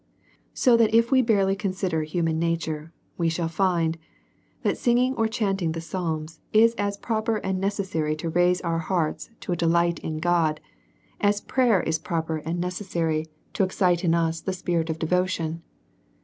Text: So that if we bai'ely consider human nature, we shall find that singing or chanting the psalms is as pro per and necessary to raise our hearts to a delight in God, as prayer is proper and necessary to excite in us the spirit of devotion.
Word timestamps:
So 0.55 0.75
that 0.77 0.95
if 0.95 1.11
we 1.11 1.21
bai'ely 1.21 1.55
consider 1.55 2.01
human 2.01 2.39
nature, 2.39 2.91
we 3.19 3.29
shall 3.29 3.47
find 3.47 3.99
that 4.63 4.75
singing 4.75 5.13
or 5.13 5.27
chanting 5.27 5.73
the 5.73 5.79
psalms 5.79 6.39
is 6.51 6.73
as 6.73 6.97
pro 6.97 7.21
per 7.21 7.37
and 7.37 7.61
necessary 7.61 8.15
to 8.15 8.29
raise 8.31 8.61
our 8.61 8.79
hearts 8.79 9.29
to 9.41 9.51
a 9.51 9.55
delight 9.55 9.99
in 9.99 10.17
God, 10.17 10.59
as 11.19 11.39
prayer 11.39 11.81
is 11.83 11.99
proper 11.99 12.37
and 12.37 12.59
necessary 12.59 13.27
to 13.53 13.63
excite 13.63 14.03
in 14.03 14.15
us 14.15 14.41
the 14.41 14.53
spirit 14.53 14.89
of 14.89 14.97
devotion. 14.97 15.61